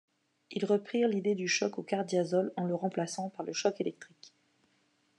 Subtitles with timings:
[0.49, 4.33] Ils reprirent l'idée du choc au cardiazol en le remplaçant par le choc électrique.